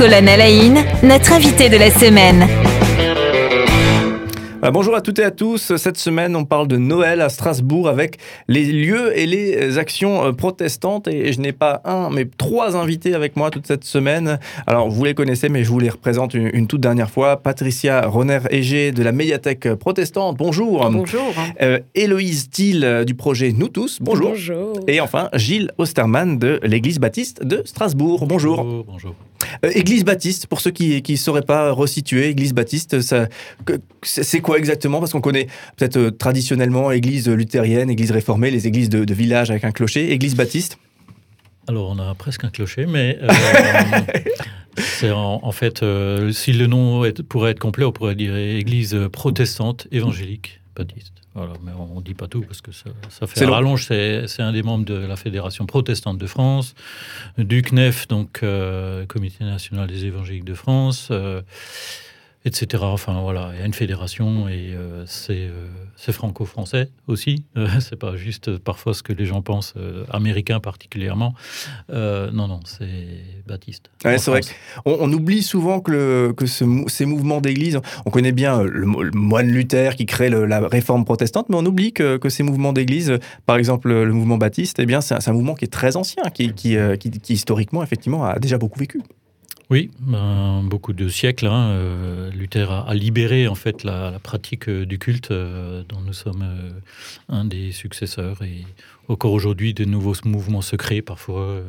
Colonel 0.00 0.40
Aïn, 0.40 0.82
notre 1.02 1.34
invité 1.34 1.68
de 1.68 1.76
la 1.76 1.90
semaine. 1.90 2.48
Euh, 4.64 4.70
bonjour 4.70 4.96
à 4.96 5.02
toutes 5.02 5.18
et 5.18 5.24
à 5.24 5.30
tous. 5.30 5.76
Cette 5.76 5.98
semaine, 5.98 6.34
on 6.36 6.46
parle 6.46 6.68
de 6.68 6.78
Noël 6.78 7.20
à 7.20 7.28
Strasbourg 7.28 7.86
avec 7.86 8.16
les 8.48 8.64
lieux 8.64 9.14
et 9.18 9.26
les 9.26 9.76
actions 9.76 10.24
euh, 10.24 10.32
protestantes. 10.32 11.06
Et 11.06 11.34
je 11.34 11.40
n'ai 11.42 11.52
pas 11.52 11.82
un, 11.84 12.08
mais 12.08 12.24
trois 12.24 12.78
invités 12.78 13.12
avec 13.12 13.36
moi 13.36 13.50
toute 13.50 13.66
cette 13.66 13.84
semaine. 13.84 14.38
Alors, 14.66 14.88
vous 14.88 15.04
les 15.04 15.12
connaissez, 15.12 15.50
mais 15.50 15.64
je 15.64 15.68
vous 15.68 15.80
les 15.80 15.90
représente 15.90 16.32
une, 16.32 16.66
toute 16.66 16.80
dernière 16.80 17.10
fois. 17.10 17.36
Patricia 17.36 18.00
Roner-Égé 18.06 18.92
de 18.92 19.02
la 19.02 19.12
médiathèque 19.12 19.74
protestante. 19.74 20.38
Bonjour. 20.38 20.88
Bonjour. 20.90 21.34
Euh, 21.60 21.78
Héloïse 21.94 22.48
Thiel 22.48 23.04
du 23.04 23.12
projet 23.12 23.52
Nous 23.52 23.68
tous. 23.68 23.98
Bonjour. 24.00 24.30
Bonjour. 24.30 24.80
Et 24.88 24.98
enfin, 25.02 25.28
Gilles 25.34 25.72
Osterman 25.76 26.38
de 26.38 26.58
l'église 26.62 27.00
baptiste 27.00 27.44
de 27.44 27.60
Strasbourg. 27.66 28.26
Bonjour. 28.26 28.64
Bonjour. 28.64 28.84
bonjour. 28.84 29.14
Église 29.62 30.04
baptiste, 30.04 30.46
pour 30.46 30.60
ceux 30.60 30.70
qui 30.70 31.02
ne 31.06 31.16
sauraient 31.16 31.42
pas 31.42 31.72
resituer, 31.72 32.28
Église 32.28 32.52
baptiste, 32.52 32.96
c'est 34.02 34.40
quoi 34.40 34.58
exactement? 34.58 35.00
Parce 35.00 35.12
qu'on 35.12 35.20
connaît 35.20 35.46
peut-être 35.76 35.96
euh, 35.96 36.10
traditionnellement 36.10 36.90
Église 36.90 37.28
luthérienne, 37.28 37.90
Église 37.90 38.10
réformée, 38.10 38.50
les 38.50 38.66
églises 38.66 38.88
de, 38.88 39.14
village 39.14 39.50
avec 39.50 39.64
un 39.64 39.72
clocher. 39.72 40.12
Église 40.12 40.36
baptiste? 40.36 40.78
Alors, 41.68 41.90
on 41.90 41.98
a 41.98 42.14
presque 42.14 42.44
un 42.44 42.48
clocher, 42.48 42.86
mais 42.86 43.18
euh, 43.22 43.28
c'est 44.78 45.10
en, 45.10 45.52
fait, 45.52 45.82
euh, 45.82 46.32
si 46.32 46.52
le 46.52 46.66
nom 46.66 47.02
pourrait 47.28 47.52
être 47.52 47.58
complet, 47.58 47.84
on 47.84 47.92
pourrait 47.92 48.14
dire 48.14 48.36
Église 48.36 48.98
protestante 49.12 49.86
évangélique 49.92 50.60
baptiste. 50.84 51.12
Voilà, 51.34 51.52
mais 51.64 51.72
on 51.72 51.96
ne 51.96 52.02
dit 52.02 52.14
pas 52.14 52.26
tout 52.26 52.42
parce 52.42 52.60
que 52.60 52.72
ça, 52.72 52.90
ça 53.08 53.26
fait 53.26 53.44
rallonge. 53.44 53.86
C'est 53.86 54.42
un 54.42 54.52
des 54.52 54.62
membres 54.62 54.84
de 54.84 54.94
la 54.94 55.16
Fédération 55.16 55.66
protestante 55.66 56.18
de 56.18 56.26
France, 56.26 56.74
du 57.38 57.62
CNEF, 57.62 58.08
donc 58.08 58.44
Comité 59.08 59.44
national 59.44 59.86
des 59.86 60.06
évangéliques 60.06 60.44
de 60.44 60.54
France 60.54 61.10
etc. 62.44 62.82
Enfin 62.86 63.20
voilà, 63.20 63.50
il 63.54 63.60
y 63.60 63.62
a 63.62 63.66
une 63.66 63.74
fédération 63.74 64.48
et 64.48 64.72
euh, 64.74 65.04
euh, 65.30 65.66
c'est 65.96 66.12
franco-français 66.12 66.90
aussi. 67.06 67.44
Euh, 67.56 67.66
c'est 67.80 67.96
pas 67.96 68.16
juste 68.16 68.58
parfois 68.58 68.94
ce 68.94 69.02
que 69.02 69.12
les 69.12 69.26
gens 69.26 69.42
pensent, 69.42 69.74
américain 70.10 70.60
particulièrement. 70.60 71.34
non, 71.90 72.48
non, 72.48 72.60
c'est 72.64 72.86
Baptiste. 73.46 73.90
c'est 74.02 74.26
vrai. 74.28 74.40
On, 74.84 74.96
on, 75.00 75.12
oublie 75.12 75.42
souvent 75.42 75.80
que, 75.80 75.90
le, 75.90 76.32
que 76.34 76.46
ce, 76.46 76.64
ces 76.86 77.04
mouvements 77.04 77.40
d'église, 77.40 77.80
on 78.06 78.10
connaît 78.10 78.32
bien 78.32 78.62
le, 78.62 78.86
moine 78.86 79.48
Luther 79.48 79.96
qui 79.96 80.06
crée 80.06 80.30
la 80.30 80.68
réforme 80.68 81.04
protestante, 81.04 81.48
mais 81.48 81.56
on 81.56 81.66
oublie 81.66 81.92
que, 81.92 82.16
que 82.16 82.28
ces 82.28 82.44
mouvements 82.44 82.72
d'église, 82.72 83.18
par 83.46 83.56
exemple 83.56 83.88
le 83.88 84.12
mouvement 84.12 84.38
baptiste, 84.38 84.78
eh 84.78 84.86
bien 84.86 85.00
c'est 85.00 85.28
un, 85.28 85.32
mouvement 85.32 85.54
qui 85.54 85.64
est 85.66 85.68
très 85.68 85.96
ancien, 85.96 86.22
qui, 86.32 86.54
qui, 86.54 86.78
qui 86.98 87.32
historiquement 87.32 87.82
effectivement 87.82 88.24
a 88.24 88.38
déjà 88.38 88.56
beaucoup 88.56 88.78
vécu. 88.78 89.02
Oui, 89.70 89.88
ben, 90.00 90.64
beaucoup 90.64 90.92
de 90.92 91.08
siècles. 91.08 91.46
Hein, 91.46 91.70
euh, 91.70 92.30
Luther 92.32 92.72
a, 92.72 92.92
libéré 92.92 93.46
en 93.46 93.54
fait 93.54 93.84
la, 93.84 94.18
pratique 94.20 94.68
euh, 94.68 94.84
du 94.84 94.98
culte 94.98 95.30
euh, 95.30 95.84
dont 95.88 96.00
nous 96.04 96.12
sommes 96.12 96.44
un 97.28 97.44
des 97.44 97.70
successeurs 97.70 98.42
et 98.42 98.64
encore 99.06 99.32
aujourd'hui 99.32 99.72
de 99.72 99.84
nouveaux 99.84 100.14
mouvements 100.24 100.60
secrets, 100.60 101.02
parfois 101.02 101.60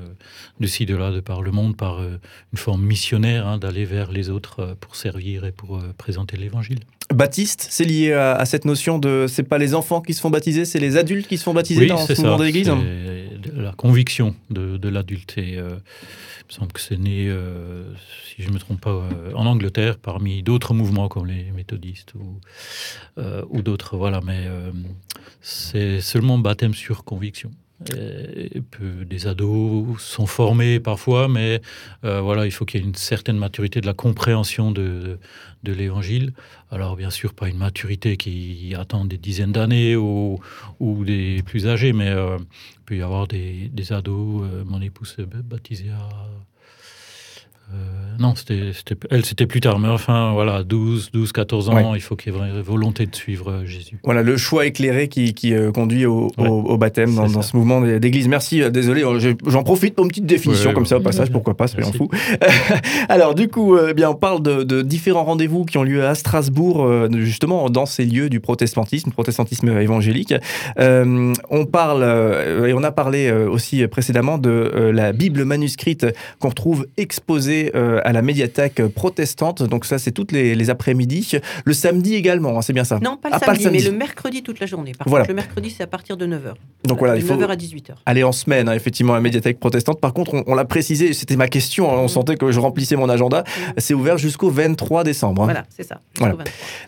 de 0.60 0.68
ci 0.68 0.86
de 0.86 0.96
là, 0.96 1.12
de 1.12 1.20
par 1.20 1.42
le 1.42 1.52
monde, 1.52 1.76
par 1.76 2.02
une 2.02 2.58
forme 2.58 2.84
missionnaire 2.84 3.48
hein, 3.48 3.58
d'aller 3.58 3.84
vers 3.84 4.12
les 4.12 4.30
autres 4.30 4.76
pour 4.80 4.96
servir 4.96 5.46
et 5.46 5.52
pour 5.52 5.82
présenter 5.98 6.38
l'Évangile. 6.38 6.80
Baptiste, 7.12 7.66
c'est 7.72 7.84
lié 7.84 8.14
à, 8.14 8.46
cette 8.46 8.66
notion 8.66 9.00
de 9.00 9.26
c'est 9.28 9.44
pas 9.44 9.58
les 9.58 9.74
enfants 9.74 10.02
qui 10.02 10.14
se 10.14 10.22
font 10.22 10.30
baptiser, 10.30 10.66
c'est 10.66 10.80
les 10.80 10.98
adultes 10.98 11.28
qui 11.28 11.40
se 11.40 11.44
font 11.44 11.54
baptiser 11.54 11.88
dans 11.88 11.98
ce 11.98 12.14
mouvement 12.14 12.38
de 12.38 12.44
l'Église. 12.44 12.72
La 13.56 13.72
conviction 13.74 14.36
de, 14.50 14.78
de 14.78 14.90
l'adulte 14.90 15.38
et 15.38 15.60
il 16.42 16.56
me 16.56 16.60
semble 16.60 16.74
que 16.74 16.82
c'est 16.82 16.98
né, 16.98 17.28
euh, 17.30 17.86
si 18.26 18.42
je 18.42 18.50
ne 18.50 18.54
me 18.54 18.60
trompe 18.60 18.82
pas, 18.82 18.90
euh, 18.90 19.34
en 19.36 19.46
Angleterre, 19.46 19.98
parmi 19.98 20.44
d'autres 20.44 20.74
mouvements 20.74 21.08
comme 21.08 21.28
les 21.28 21.52
méthodistes 21.52 22.14
ou, 22.16 22.40
euh, 23.18 23.44
ou 23.50 23.62
d'autres. 23.62 23.96
Voilà, 23.96 24.20
mais 24.22 24.48
c'est 25.40 26.02
seulement 26.02 26.38
baptême 26.38 26.74
sur 26.74 27.04
conviction. 27.04 27.52
Et, 27.90 28.62
des 29.06 29.28
ados 29.28 30.02
sont 30.02 30.26
formés 30.26 30.80
parfois, 30.80 31.28
mais 31.28 31.62
voilà, 32.04 32.46
il 32.46 32.52
faut 32.52 32.66
qu'il 32.66 32.80
y 32.80 32.84
ait 32.84 32.88
une 32.88 32.96
certaine 32.96 33.38
maturité 33.38 33.82
de 33.82 33.86
la 33.86 33.94
compréhension 33.94 34.72
de, 34.72 35.20
de 35.64 35.72
l'évangile. 35.74 36.34
Alors, 36.72 36.96
bien 36.96 37.10
sûr, 37.10 37.34
pas 37.34 37.50
une 37.50 37.58
maturité 37.58 38.18
qui 38.18 38.74
attend 38.78 39.06
des 39.06 39.18
dizaines 39.18 39.52
d'années 39.52 39.96
ou, 39.96 40.40
ou, 40.80 41.06
des 41.06 41.44
plus 41.44 41.68
âgés, 41.68 41.94
mais 41.94 42.12
il 42.12 42.82
peut 42.86 42.98
y 42.98 43.02
avoir 43.02 43.28
des, 43.28 43.70
des 43.70 43.94
ados. 43.94 44.44
mon 44.66 44.82
épouse 44.82 45.16
s'est 45.16 45.26
baptisée 45.26 45.90
à 45.90 46.10
euh, 47.74 47.76
non, 48.20 48.36
c'était, 48.36 48.72
elle, 49.10 49.26
c'était 49.26 49.48
plus 49.48 49.62
tard. 49.62 49.80
Mais 49.80 49.88
enfin, 49.88 50.34
voilà, 50.34 50.64
12, 50.64 51.12
12 51.12 51.32
14 51.32 51.70
ans, 51.70 51.96
il 51.96 52.02
faut 52.02 52.16
qu'il 52.16 52.34
y 52.34 52.36
ait 52.36 52.62
volonté 52.62 53.06
de 53.06 53.16
suivre 53.16 53.50
euh, 53.50 53.66
Jésus. 53.66 54.00
Voilà, 54.04 54.24
le 54.24 54.36
choix 54.36 54.66
éclairé 54.66 55.08
qui, 55.08 55.34
qui 55.34 55.54
euh, 55.54 55.72
conduit 55.72 56.06
au, 56.06 56.32
au, 56.38 56.78
baptême 56.78 57.16
dans, 57.16 57.28
dans, 57.28 57.42
ce 57.42 57.56
mouvement 57.56 57.82
d'église. 57.82 58.28
Merci, 58.28 58.62
désolé, 58.70 59.04
j'en 59.48 59.64
profite 59.64 59.96
pour 59.96 60.04
une 60.04 60.10
petite 60.10 60.26
définition 60.26 60.74
comme 60.74 60.86
ça 60.86 60.98
au 60.98 61.02
passage, 61.02 61.32
pourquoi 61.32 61.56
pas, 61.56 61.68
soyons 61.68 61.94
fou. 61.94 62.10
Alors, 63.10 63.36
du 63.36 63.48
coup, 63.48 63.78
eh 63.78 63.94
bien, 63.94 64.10
on 64.10 64.16
parle 64.16 64.44
de, 64.44 64.64
de 64.64 64.82
différents 64.82 65.24
rendez-vous 65.24 65.64
qui 65.66 65.78
ont 65.78 65.84
lieu 65.84 66.06
à 66.06 66.14
Strasbourg, 66.14 66.90
justement, 67.14 67.70
dans 67.70 67.86
ces 67.86 68.06
lieux 68.06 68.30
du 68.30 68.40
protestantisme, 68.40 69.12
protestantisme 69.12 69.70
évangélique. 69.80 70.34
on 70.78 71.66
parle, 71.72 72.04
et 72.68 72.74
on 72.74 72.84
a 72.84 72.92
parlé 72.92 73.32
aussi 73.32 73.88
précédemment 73.88 74.38
de 74.38 74.92
la 74.94 75.14
Bible 75.14 75.46
manuscrite 75.46 76.06
qu'on 76.40 76.50
retrouve 76.50 76.88
exposée 76.98 77.61
euh, 77.76 78.00
à 78.04 78.14
la 78.14 78.22
médiathèque 78.22 78.86
protestante. 78.88 79.64
Donc 79.64 79.86
ça, 79.86 80.00
c'est 80.00 80.12
toutes 80.12 80.32
les, 80.32 80.70
après-midi. 80.70 81.40
Le 81.66 81.74
samedi 81.74 82.16
également, 82.16 82.58
hein, 82.58 82.62
c'est 82.62 82.74
bien 82.74 82.84
ça 82.84 83.00
Non, 83.02 83.18
pas 83.18 83.30
le, 83.30 83.36
ah, 83.36 83.40
samedi, 83.40 83.68
mais 83.72 83.82
le 83.82 83.92
mercredi 83.92 84.44
toute 84.44 84.60
la 84.60 84.66
journée. 84.66 84.94
Par 84.98 85.08
contre, 85.08 85.28
le 85.28 85.34
mercredi, 85.34 85.70
c'est 85.70 85.84
à 85.84 85.88
partir 85.88 86.18
de 86.18 86.26
9h. 86.26 86.54
Donc 86.86 87.00
voilà, 87.00 87.16
il 87.16 87.24
faut 87.24 87.36
9h 87.36 87.48
à 87.48 87.56
18h. 87.56 87.92
aller 88.06 88.24
en 88.24 88.32
semaine, 88.32 88.70
hein, 88.70 88.74
effectivement, 88.74 89.14
à 89.14 89.18
la 89.18 89.22
médiathèque 89.22 89.60
protestante. 89.60 90.00
Par 90.00 90.14
contre, 90.14 90.44
on, 90.46 90.56
l'a 90.56 90.66
précisé, 90.66 91.14
c'était 91.14 91.36
ma 91.36 91.48
question, 91.48 91.92
hein, 91.92 92.00
on 92.00 92.08
sentait 92.08 92.36
que 92.36 92.52
je 92.52 92.60
remplissais 92.60 92.96
mon 92.96 93.10
agenda. 93.10 93.44
C'est 93.78 93.94
ouvert 93.94 94.18
jusqu'au 94.18 94.50
23 94.50 95.04
décembre. 95.04 95.44
Voilà, 95.44 95.66
c'est 95.70 95.84
ça. 95.84 96.02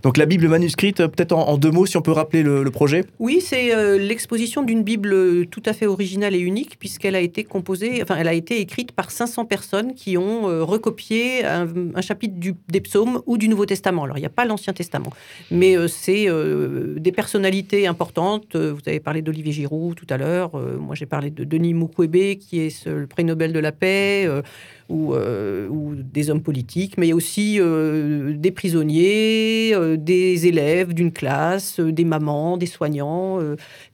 Donc 0.03 0.17
la 0.17 0.25
Bible 0.25 0.47
manuscrite, 0.47 0.97
peut-être 0.97 1.33
en, 1.33 1.57
deux 1.57 1.71
mots, 1.71 1.85
si 1.85 1.97
on 1.97 2.01
peut 2.01 2.11
rappeler 2.11 2.43
le, 2.43 2.71
projet 2.73 3.05
Oui, 3.19 3.39
c'est 3.39 3.75
euh, 3.75 3.99
l'exposition 3.99 4.63
d'une 4.63 4.81
Bible 4.81 5.45
tout 5.47 5.61
à 5.65 5.73
fait 5.73 5.85
originale 5.85 6.33
et 6.33 6.39
unique, 6.39 6.79
puisqu'elle 6.79 7.15
a 7.15 7.19
été 7.19 7.43
composée, 7.43 8.01
enfin, 8.01 8.15
elle 8.17 8.27
a 8.27 8.33
été 8.33 8.59
écrite 8.59 8.91
par 8.91 9.11
500 9.11 9.45
personnes 9.45 9.93
qui 9.93 10.17
ont 10.17 10.49
euh, 10.53 10.63
recopier 10.63 11.43
un, 11.45 12.01
chapitre 12.01 12.35
du, 12.35 12.55
des 12.69 12.81
psaumes 12.81 13.21
ou 13.25 13.37
du 13.37 13.47
Nouveau 13.47 13.65
Testament. 13.65 14.03
Alors, 14.03 14.17
il 14.17 14.21
n'y 14.21 14.25
a 14.25 14.29
pas 14.29 14.45
l'Ancien 14.45 14.73
Testament, 14.73 15.11
mais 15.51 15.77
euh, 15.77 15.87
c'est 15.87 16.29
euh, 16.29 16.95
des 16.99 17.11
personnalités 17.11 17.87
importantes. 17.87 18.55
Vous 18.55 18.81
avez 18.85 18.99
parlé 18.99 19.21
d'Olivier 19.21 19.51
Giroud 19.51 19.95
tout 19.95 20.07
à 20.09 20.17
l'heure. 20.17 20.51
Moi, 20.79 20.95
j'ai 20.95 21.05
parlé 21.05 21.29
de 21.29 21.43
Denis 21.43 21.73
Mukwege, 21.73 22.37
qui 22.37 22.59
est 22.59 22.85
le 22.85 23.07
prix 23.07 23.23
Nobel 23.23 23.53
de 23.53 23.59
la 23.59 23.71
paix 23.71 24.29
ou, 24.89 25.15
ou, 25.15 25.95
des 25.95 26.29
hommes 26.29 26.41
politiques, 26.41 26.97
mais 26.97 27.13
aussi 27.13 27.59
des 27.59 28.51
prisonniers, 28.51 29.73
des 29.97 30.47
élèves 30.47 30.93
d'une 30.93 31.11
classe, 31.11 31.79
des 31.79 32.05
mamans, 32.05 32.57
des 32.57 32.65
soignants, 32.65 33.39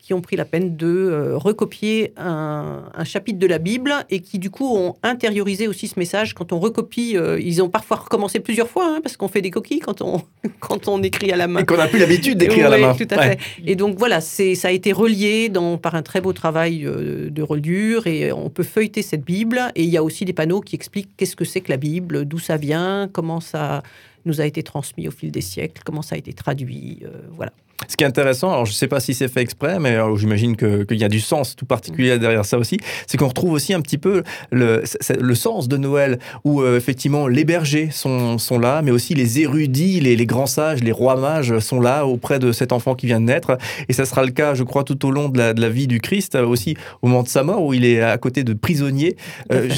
qui 0.10 0.16
ont 0.16 0.22
pris 0.22 0.36
la 0.36 0.46
peine 0.46 0.76
de 0.76 1.34
recopier 1.36 2.14
un, 2.18 2.82
chapitre 3.04 3.38
de 3.38 3.46
la 3.46 3.60
Bible 3.60 3.94
et 4.10 4.22
qui 4.22 4.40
du 4.40 4.50
coup 4.50 4.76
ont 4.76 4.96
intériorisé 5.04 5.68
aussi 5.68 5.88
ce 5.88 6.00
message. 6.00 6.34
Quand 6.34 6.52
on 6.52 6.60
recopie, 6.60 7.16
ils 7.40 7.62
ont 7.62 7.70
parfois 7.70 7.98
recommencé 7.98 8.40
plusieurs 8.40 8.68
fois, 8.68 8.88
hein, 8.88 9.02
parce 9.04 9.18
qu'on 9.18 9.28
fait 9.28 9.44
des 9.44 9.52
coquilles 9.52 9.82
quand 9.82 10.02
on, 10.02 10.24
quand 10.60 10.88
on 10.88 11.04
écrit 11.04 11.32
à 11.32 11.38
la 11.38 11.48
main. 11.48 11.60
Et 11.60 11.66
qu'on 11.66 11.78
n'a 11.78 11.86
plus 11.86 12.00
l'habitude 12.00 12.40
d'écrire 12.40 12.66
à 12.66 12.70
la 12.70 12.80
main. 12.80 12.96
Tout 12.96 13.08
à 13.12 13.22
fait. 13.22 13.40
Et 13.64 13.76
donc 13.76 14.00
voilà, 14.00 14.20
ça 14.20 14.68
a 14.68 14.72
été 14.72 14.94
relié 14.94 15.50
dans, 15.50 15.78
par 15.78 15.94
un 15.94 16.02
très 16.02 16.22
beau 16.22 16.34
travail 16.34 16.80
de 16.80 17.42
reliure 17.44 18.08
et 18.08 18.32
on 18.32 18.50
peut 18.50 18.64
feuilleter 18.64 19.04
cette 19.04 19.24
Bible. 19.24 19.62
Et 19.76 19.84
il 19.84 19.90
y 19.92 19.98
a 19.98 20.04
aussi 20.04 20.26
des 20.26 20.34
panneaux 20.34 20.62
qui 20.62 20.74
explique 20.74 21.10
qu'est-ce 21.18 21.36
que 21.36 21.46
c'est 21.46 21.62
que 21.62 21.70
la 21.70 21.78
Bible, 21.78 22.26
d'où 22.26 22.40
ça 22.40 22.58
vient, 22.58 23.08
comment 23.14 23.42
ça 23.42 23.84
nous 24.26 24.42
a 24.42 24.46
été 24.46 24.64
transmis 24.64 25.08
au 25.08 25.12
fil 25.12 25.32
des 25.32 25.42
siècles, 25.42 25.82
comment 25.86 26.02
ça 26.02 26.16
a 26.16 26.18
été 26.18 26.34
traduit, 26.34 27.00
euh, 27.04 27.22
voilà. 27.36 27.52
Ce 27.88 27.96
qui 27.96 28.04
est 28.04 28.08
intéressant, 28.08 28.52
alors 28.52 28.66
je 28.66 28.72
ne 28.72 28.76
sais 28.76 28.90
pas 28.90 29.00
si 29.00 29.14
c'est 29.14 29.30
fait 29.30 29.42
exprès, 29.42 29.80
mais 29.80 29.96
euh, 29.96 30.16
j'imagine 30.18 30.58
qu'il 30.58 30.98
y 30.98 31.04
a 31.06 31.08
du 31.08 31.22
sens 31.22 31.56
tout 31.56 31.66
particulier 31.66 32.20
derrière 32.20 32.44
ça 32.44 32.58
aussi, 32.58 32.78
c'est 33.08 33.18
qu'on 33.18 33.30
retrouve 33.30 33.54
aussi 33.54 33.74
un 33.74 33.80
petit 33.80 33.98
peu 33.98 34.24
le, 34.52 34.84
le 35.18 35.36
sens 35.36 35.70
de 35.70 35.78
Noël, 35.78 36.20
où 36.44 36.62
euh, 36.62 36.76
effectivement 36.76 37.28
les 37.28 37.46
bergers 37.46 37.90
sont, 37.90 38.38
sont, 38.38 38.60
là, 38.60 38.82
mais 38.82 38.92
aussi 38.92 39.16
les 39.16 39.40
érudits, 39.40 40.02
les, 40.02 40.18
les, 40.18 40.26
grands 40.26 40.46
sages, 40.46 40.84
les 40.84 40.92
rois 40.92 41.16
mages 41.16 41.58
sont 41.60 41.80
là 41.80 42.06
auprès 42.06 42.38
de 42.38 42.52
cet 42.52 42.74
enfant 42.74 42.96
qui 42.96 43.06
vient 43.06 43.22
de 43.22 43.26
naître. 43.26 43.58
Et 43.88 43.94
ça 43.94 44.04
sera 44.04 44.26
le 44.26 44.32
cas, 44.32 44.56
je 44.56 44.64
crois, 44.64 44.84
tout 44.84 45.06
au 45.06 45.12
long 45.12 45.30
de 45.30 45.38
la, 45.38 45.54
de 45.54 45.62
la 45.62 45.70
vie 45.70 45.88
du 45.88 46.02
Christ, 46.02 46.36
aussi 46.36 46.76
au 47.02 47.08
moment 47.08 47.24
de 47.24 47.30
sa 47.30 47.44
mort, 47.44 47.64
où 47.64 47.74
il 47.74 47.86
est 47.86 48.02
à 48.02 48.18
côté 48.18 48.44
de 48.44 48.54
prisonniers. 48.54 49.16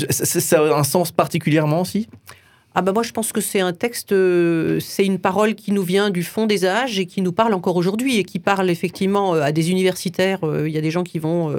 ça 0.09 0.59
a 0.59 0.79
un 0.79 0.83
sens 0.83 1.11
particulièrement 1.11 1.81
aussi? 1.81 2.07
Ah 2.73 2.81
bah 2.81 2.93
moi 2.93 3.03
je 3.03 3.11
pense 3.11 3.33
que 3.33 3.41
c'est 3.41 3.59
un 3.59 3.73
texte, 3.73 4.13
euh, 4.13 4.79
c'est 4.79 5.05
une 5.05 5.19
parole 5.19 5.55
qui 5.55 5.73
nous 5.73 5.83
vient 5.83 6.09
du 6.09 6.23
fond 6.23 6.45
des 6.45 6.65
âges 6.65 6.99
et 6.99 7.05
qui 7.05 7.21
nous 7.21 7.33
parle 7.33 7.53
encore 7.53 7.75
aujourd'hui 7.75 8.17
et 8.17 8.23
qui 8.23 8.39
parle 8.39 8.69
effectivement 8.69 9.35
euh, 9.35 9.41
à 9.41 9.51
des 9.51 9.71
universitaires. 9.71 10.39
Euh, 10.43 10.69
il 10.69 10.73
y 10.73 10.77
a 10.77 10.81
des 10.81 10.89
gens 10.89 11.03
qui 11.03 11.19
vont 11.19 11.53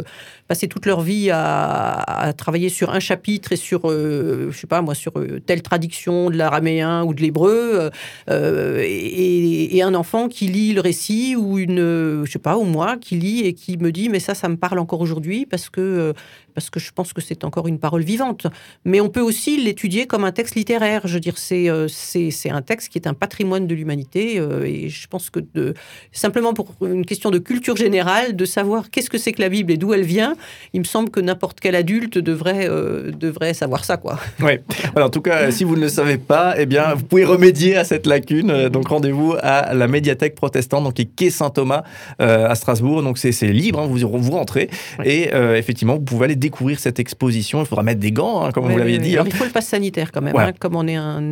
passer 0.48 0.68
toute 0.68 0.86
leur 0.86 1.02
vie 1.02 1.30
à, 1.30 2.32
travailler 2.36 2.70
sur 2.70 2.90
un 2.90 3.00
chapitre 3.00 3.52
et 3.52 3.56
sur, 3.56 3.88
je 3.88 4.50
sais 4.52 4.66
pas 4.66 4.80
moi, 4.82 4.94
sur 4.94 5.12
telle 5.46 5.62
traduction 5.62 6.30
de 6.30 6.36
l'araméen 6.36 7.04
ou 7.04 7.14
de 7.14 7.20
l'hébreu 7.20 7.90
et, 8.28 9.76
et, 9.76 9.82
un 9.82 9.94
enfant 9.94 10.28
qui 10.28 10.46
lit 10.46 10.72
le 10.72 10.80
récit 10.80 11.36
ou 11.36 11.58
une, 11.58 12.24
je 12.24 12.30
sais 12.30 12.38
pas, 12.38 12.56
ou 12.56 12.64
moi 12.64 12.96
qui 12.96 13.16
lit 13.16 13.40
et 13.40 13.54
qui 13.54 13.76
me 13.78 13.92
dit 13.92 14.08
mais 14.08 14.20
ça, 14.20 14.34
ça 14.34 14.48
me 14.48 14.56
parle 14.56 14.78
encore 14.78 15.00
aujourd'hui 15.00 15.46
parce 15.46 15.70
que 15.70 16.12
parce 16.52 16.70
que 16.70 16.80
je 16.80 16.92
pense 16.92 17.12
que 17.12 17.20
c'est 17.20 17.44
encore 17.44 17.68
une 17.68 17.78
parole 17.78 18.02
vivante. 18.02 18.46
Mais 18.84 19.00
on 19.00 19.08
peut 19.08 19.20
aussi 19.20 19.62
l'étudier 19.62 20.06
comme 20.06 20.24
un 20.24 20.32
texte 20.32 20.54
littéraire. 20.54 21.01
Je 21.04 21.14
veux 21.14 21.20
dire, 21.20 21.38
c'est 21.38 21.68
euh, 21.68 21.88
c'est 21.88 22.50
un 22.50 22.62
texte 22.62 22.88
qui 22.88 22.98
est 22.98 23.06
un 23.06 23.14
patrimoine 23.14 23.66
de 23.66 23.74
l'humanité. 23.74 24.38
Euh, 24.38 24.64
et 24.64 24.88
je 24.88 25.06
pense 25.08 25.30
que 25.30 25.40
de, 25.54 25.74
simplement 26.12 26.54
pour 26.54 26.74
une 26.82 27.04
question 27.04 27.30
de 27.30 27.38
culture 27.38 27.76
générale, 27.76 28.36
de 28.36 28.44
savoir 28.44 28.90
qu'est-ce 28.90 29.10
que 29.10 29.18
c'est 29.18 29.32
que 29.32 29.40
la 29.40 29.48
Bible 29.48 29.72
et 29.72 29.76
d'où 29.76 29.92
elle 29.94 30.04
vient, 30.04 30.34
il 30.72 30.80
me 30.80 30.84
semble 30.84 31.10
que 31.10 31.20
n'importe 31.20 31.60
quel 31.60 31.74
adulte 31.74 32.18
devrait, 32.18 32.68
euh, 32.68 33.10
devrait 33.12 33.54
savoir 33.54 33.84
ça. 33.84 33.96
Quoi. 33.96 34.18
Oui, 34.42 34.58
en 34.96 35.08
tout 35.08 35.20
cas, 35.20 35.50
si 35.52 35.62
vous 35.62 35.76
ne 35.76 35.82
le 35.82 35.88
savez 35.88 36.18
pas, 36.18 36.54
eh 36.58 36.66
bien, 36.66 36.94
vous 36.94 37.04
pouvez 37.04 37.24
remédier 37.24 37.76
à 37.76 37.84
cette 37.84 38.06
lacune. 38.06 38.68
Donc 38.68 38.88
rendez-vous 38.88 39.34
à 39.40 39.72
la 39.72 39.86
médiathèque 39.86 40.34
protestante, 40.34 40.84
donc 40.84 40.94
qui 40.94 41.02
est 41.02 41.16
quai 41.16 41.30
Saint-Thomas 41.30 41.84
à 42.18 42.54
Strasbourg. 42.54 43.02
Donc 43.02 43.18
c'est 43.18 43.30
libre, 43.42 43.80
hein, 43.80 43.86
vous, 43.86 43.98
vous 43.98 44.32
rentrez. 44.32 44.68
Et 45.04 45.30
effectivement, 45.54 45.94
vous 45.94 46.00
pouvez 46.00 46.24
aller 46.24 46.36
découvrir 46.36 46.80
cette 46.80 46.98
exposition. 46.98 47.60
Il 47.60 47.66
faudra 47.66 47.82
mettre 47.82 48.00
des 48.00 48.12
gants, 48.12 48.42
hein, 48.42 48.50
comme 48.50 48.70
vous 48.70 48.76
l'aviez 48.76 48.98
dit. 48.98 49.16
Hein. 49.16 49.24
Il 49.26 49.32
faut 49.32 49.44
le 49.44 49.50
pass 49.50 49.66
sanitaire 49.66 50.12
quand 50.12 50.22
même. 50.22 50.34
Comme 50.58 50.76
on 50.76 50.86
est 50.86 50.91
un, 50.94 51.22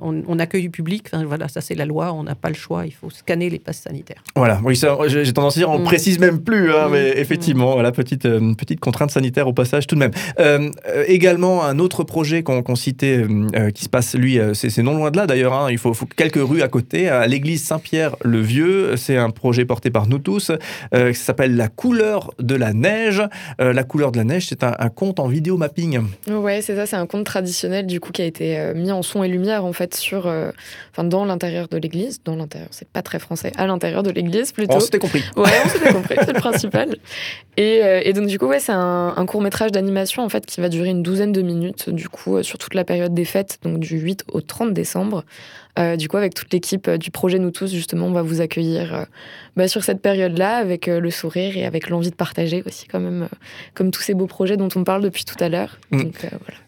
on, 0.00 0.38
accueille 0.38 0.62
du 0.62 0.70
public, 0.70 1.10
voilà, 1.26 1.48
ça 1.48 1.60
c'est 1.60 1.74
la 1.74 1.84
loi, 1.84 2.12
on 2.12 2.24
n'a 2.24 2.34
pas 2.34 2.48
le 2.48 2.54
choix. 2.54 2.86
Il 2.86 2.92
faut 2.92 3.10
scanner 3.10 3.50
les 3.50 3.58
passes 3.58 3.82
sanitaires. 3.82 4.22
Voilà, 4.36 4.60
oui, 4.64 4.78
j'ai 5.06 5.32
tendance 5.32 5.56
à 5.56 5.60
dire, 5.60 5.70
on 5.70 5.78
ne 5.78 5.82
mm. 5.82 5.86
précise 5.86 6.18
même 6.18 6.40
plus, 6.40 6.68
mm. 6.68 6.88
mais 6.90 7.12
effectivement, 7.16 7.74
voilà, 7.74 7.92
petite, 7.92 8.26
euh, 8.26 8.54
petite 8.54 8.80
contrainte 8.80 9.10
sanitaire 9.10 9.48
au 9.48 9.52
passage 9.52 9.86
tout 9.86 9.94
de 9.94 10.00
même. 10.00 10.12
Euh, 10.38 10.70
euh, 10.88 11.04
également, 11.06 11.64
un 11.64 11.78
autre 11.78 12.04
projet 12.04 12.42
qu'on 12.42 12.76
citait, 12.76 13.24
qui 13.74 13.84
se 13.84 13.88
passe, 13.88 14.14
lui, 14.14 14.38
c'est 14.54 14.82
non 14.82 14.94
loin 14.94 15.10
de 15.10 15.16
là 15.16 15.26
d'ailleurs, 15.26 15.70
il 15.70 15.78
faut, 15.78 15.92
faut, 15.94 16.06
quelques 16.06 16.36
rues 16.36 16.62
à 16.62 16.68
côté, 16.68 17.08
à 17.08 17.26
l'église 17.26 17.64
Saint-Pierre-le-Vieux. 17.64 18.96
C'est 18.96 19.16
un 19.16 19.30
projet 19.30 19.64
porté 19.64 19.90
par 19.90 20.06
nous 20.06 20.18
tous, 20.18 20.52
qui 20.92 21.14
s'appelle 21.14 21.56
La 21.56 21.68
couleur 21.68 22.32
de 22.38 22.54
la 22.54 22.72
neige. 22.72 23.22
la 23.58 23.84
couleur 23.84 24.12
de 24.12 24.18
la 24.18 24.24
neige, 24.24 24.46
c'est 24.48 24.64
un, 24.64 24.88
conte 24.94 25.20
en 25.20 25.28
vidéo 25.28 25.56
mapping. 25.56 26.00
Ouais, 26.28 26.60
c'est 26.62 26.76
ça, 26.76 26.86
c'est 26.86 26.96
un 26.96 27.06
conte 27.06 27.24
traditionnel 27.24 27.86
du 27.86 28.00
coup 28.00 28.12
qui 28.12 28.22
a 28.22 28.24
été 28.24 28.58
euh, 28.58 28.74
mis 28.80 28.92
en 28.92 29.02
son 29.02 29.22
et 29.22 29.28
lumière 29.28 29.64
en 29.64 29.72
fait 29.72 29.94
sur, 29.94 30.26
euh, 30.26 30.50
enfin 30.90 31.04
dans 31.04 31.24
l'intérieur 31.24 31.68
de 31.68 31.76
l'église, 31.76 32.22
dans 32.24 32.36
l'intérieur, 32.36 32.68
c'est 32.72 32.88
pas 32.88 33.02
très 33.02 33.18
français, 33.18 33.52
à 33.56 33.66
l'intérieur 33.66 34.02
de 34.02 34.10
l'église 34.10 34.52
plutôt. 34.52 34.74
On 34.74 34.80
s'était 34.80 34.98
compris. 34.98 35.22
Ouais, 35.36 35.50
on 35.64 35.68
s'était 35.68 35.92
compris, 35.92 36.16
c'est 36.18 36.32
le 36.32 36.40
principal. 36.40 36.96
Et, 37.56 37.82
euh, 37.84 38.00
et, 38.04 38.12
donc 38.12 38.26
du 38.26 38.38
coup, 38.38 38.46
ouais, 38.46 38.60
c'est 38.60 38.72
un, 38.72 39.14
un, 39.16 39.26
court 39.26 39.42
métrage 39.42 39.70
d'animation 39.72 40.22
en 40.22 40.28
fait 40.28 40.46
qui 40.46 40.60
va 40.60 40.68
durer 40.68 40.88
une 40.88 41.02
douzaine 41.02 41.32
de 41.32 41.42
minutes 41.42 41.90
du 41.90 42.08
coup 42.08 42.42
sur 42.42 42.58
toute 42.58 42.74
la 42.74 42.84
période 42.84 43.14
des 43.14 43.24
fêtes, 43.24 43.58
donc 43.62 43.78
du 43.78 43.98
8 43.98 44.24
au 44.32 44.40
30 44.40 44.72
décembre. 44.72 45.24
Euh, 45.80 45.96
du 45.96 46.08
coup, 46.08 46.16
avec 46.16 46.34
toute 46.34 46.52
l'équipe 46.52 46.88
euh, 46.88 46.98
du 46.98 47.10
projet 47.10 47.38
Nous 47.38 47.50
Tous, 47.50 47.72
justement, 47.72 48.06
on 48.06 48.12
va 48.12 48.22
vous 48.22 48.40
accueillir 48.40 48.94
euh, 48.94 49.04
bah, 49.56 49.66
sur 49.66 49.82
cette 49.82 50.00
période-là 50.00 50.56
avec 50.56 50.86
le 50.86 51.10
sourire 51.10 51.56
et 51.56 51.64
avec 51.64 51.88
l'envie 51.88 52.10
de 52.10 52.14
partager 52.14 52.62
aussi, 52.66 52.86
quand 52.86 53.00
même, 53.00 53.28
comme 53.74 53.90
tous 53.90 54.02
ces 54.02 54.14
beaux 54.14 54.26
projets 54.26 54.56
dont 54.56 54.68
on 54.76 54.84
parle 54.84 55.02
depuis 55.02 55.24
tout 55.24 55.42
à 55.42 55.48
l'heure. 55.48 55.78
Mm. 55.90 56.02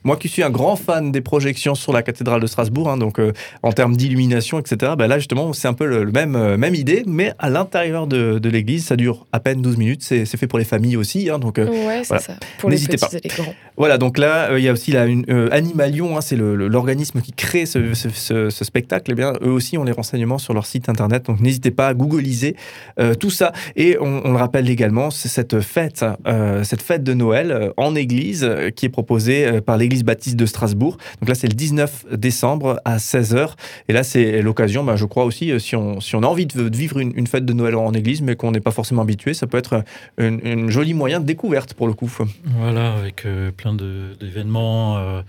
Moi 0.05 0.17
qui 0.17 0.29
suis 0.29 0.43
un 0.43 0.50
grand 0.50 0.76
fan 0.76 1.12
des 1.12 1.20
projections 1.20 1.75
sur 1.75 1.93
la 1.93 2.03
cathédrale 2.03 2.41
de 2.41 2.47
Strasbourg, 2.47 2.88
hein, 2.88 2.97
donc 2.97 3.20
en 3.62 3.73
termes 3.73 3.97
d'illumination, 3.97 4.59
etc., 4.59 4.93
bah, 4.97 5.06
là 5.06 5.19
justement, 5.19 5.53
c'est 5.53 5.69
un 5.69 5.75
peu 5.75 5.87
le, 5.87 6.11
même, 6.11 6.56
même 6.56 6.75
idée, 6.75 7.03
mais 7.06 7.32
à 7.38 7.50
l'intérieur 7.50 8.06
de, 8.06 8.38
de 8.38 8.49
l'église, 8.49 8.87
ça 8.87 8.97
dure 8.97 9.26
à 9.32 9.41
peine 9.41 9.62
12 9.62 9.76
minutes. 9.76 10.03
C'est 10.03 10.25
fait 10.37 10.47
pour 10.47 10.58
les 10.58 10.65
familles 10.65 10.97
aussi. 10.97 11.31
Hein, 11.31 11.38
donc, 11.38 11.58
ouais, 11.58 12.03
c'est 12.05 12.19
ça. 12.19 12.35
Pour 12.58 12.70
N'hésitez 12.70 12.97
pas. 12.97 13.08
les 13.12 13.29
grands. 13.29 13.55
Voilà, 13.76 13.98
donc 13.98 14.19
là, 14.19 14.56
il 14.58 14.64
y 14.64 14.69
a 14.69 14.72
aussi 14.72 14.92
la, 14.92 15.06
une, 15.06 15.24
Animalion, 15.50 16.16
hein, 16.16 16.20
c'est 16.20 16.36
l'organisme 16.36 17.20
qui 17.20 17.32
crée 17.32 17.66
ce, 17.66 18.50
spectacle 18.50 19.12
eh 19.12 19.14
bien, 19.14 19.32
eux 19.42 19.50
aussi 19.50 19.78
ont 19.78 19.84
les 19.84 19.92
renseignements 19.92 20.38
sur 20.38 20.54
leur 20.54 20.66
site 20.66 20.88
internet. 20.88 21.26
Donc 21.26 21.40
n'hésitez 21.40 21.70
pas 21.70 21.88
à 21.88 21.94
googliser 21.94 22.56
euh, 22.98 23.14
tout 23.14 23.30
ça. 23.30 23.52
Et 23.76 23.96
on, 24.00 24.30
le 24.30 24.36
rappelle 24.36 24.69
également, 24.69 25.10
cette 25.10 25.60
fête, 25.60 26.04
euh, 26.26 26.64
cette 26.64 26.82
fête 26.82 27.02
de 27.02 27.14
Noël 27.14 27.50
euh, 27.50 27.70
en 27.76 27.94
église 27.94 28.48
qui 28.76 28.86
est 28.86 28.90
proposée 28.90 29.60
par 29.60 29.76
l'église 29.76 30.04
baptiste 30.04 30.36
de 30.36 30.46
Strasbourg. 30.46 30.96
Donc 31.20 31.28
là, 31.28 31.34
c'est 31.34 31.48
le 31.48 31.54
19 31.54 32.06
décembre 32.12 32.80
à 32.84 32.98
16h. 32.98 33.52
Et 33.88 33.92
là, 33.92 34.02
c'est 34.02 34.42
l'occasion, 34.42 34.84
bah, 34.84 34.96
je 34.96 35.04
crois 35.04 35.24
aussi, 35.24 35.58
si 35.60 35.76
on, 35.76 36.00
si 36.00 36.16
on 36.16 36.22
a 36.22 36.26
envie 36.26 36.46
de, 36.46 36.76
vivre 36.76 36.98
une, 36.98 37.26
fête 37.26 37.44
de 37.44 37.52
Noël 37.52 37.76
en 37.76 37.92
église, 37.92 38.22
mais 38.22 38.36
qu'on 38.36 38.50
n'est 38.50 38.60
pas 38.60 38.70
forcément 38.70 39.02
habitué, 39.02 39.34
ça 39.34 39.46
peut 39.46 39.58
être 39.58 39.84
un 40.19 40.69
joli 40.69 40.94
moyen 40.94 41.20
de 41.20 41.24
découverte 41.24 41.74
pour 41.74 41.86
le 41.86 41.94
coup. 41.94 42.10
Voilà, 42.58 42.94
avec 42.94 43.24
plein 43.62 43.75
d'événements 43.75 45.23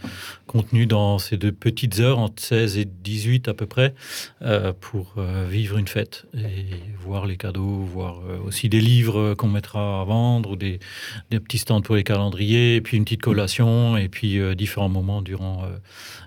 contenus 0.48 0.88
dans 0.88 1.20
ces 1.20 1.38
deux 1.38 1.52
petites 1.52 2.00
heures, 2.00 2.20
entre 2.20 2.42
16 2.42 2.78
et 2.78 2.86
18 2.86 3.48
à 3.48 3.54
peu 3.54 3.66
près, 3.66 3.94
euh, 4.42 4.74
pour 4.80 5.16
euh, 5.18 5.48
vivre 5.50 5.78
une 5.78 5.88
fête 5.88 6.26
et 6.36 6.66
voir 7.00 7.26
les 7.26 7.38
cadeaux, 7.38 7.82
voir 7.82 8.20
euh, 8.20 8.38
aussi 8.46 8.70
des 8.70 8.82
livres 8.82 9.34
qu'on 9.36 9.48
mettra 9.48 10.02
à 10.02 10.04
vendre 10.04 10.52
ou 10.52 10.56
des, 10.56 10.80
des, 11.32 11.40
petits 11.40 11.58
stands 11.58 11.82
pour 11.82 11.96
les 11.96 12.04
calendriers, 12.04 12.76
et 12.76 12.82
puis 12.82 12.98
une 12.98 13.04
petite 13.04 13.22
collation, 13.22 13.98
et 13.98 14.10
puis 14.10 14.40
différents 14.56 14.90
moments 14.90 15.22
durant 15.22 15.64